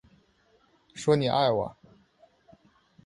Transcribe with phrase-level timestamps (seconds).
[0.95, 1.77] 说你爱我